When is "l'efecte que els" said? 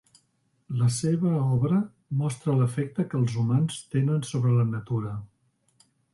2.61-3.37